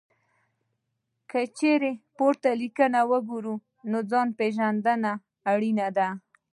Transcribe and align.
که 1.29 1.39
چېرې 1.57 1.91
پورته 2.17 2.49
لیکنه 2.61 3.01
وګورئ، 3.11 3.57
نو 3.89 3.97
ځان 4.11 4.27
پېژندنه 4.39 5.11
اړینه 5.51 5.87
ده. 5.97 6.07